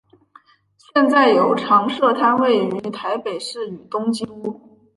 [0.95, 4.59] 现在有常设摊位于台北市与东京都。